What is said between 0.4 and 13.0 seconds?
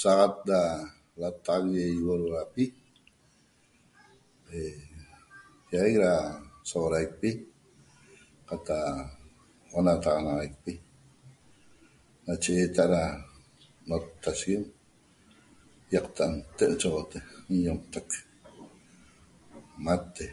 ra lataxac ye ihuorhuapi iaguec ra soxoraicpi qataq 'onataxanaxaicpi nache eeta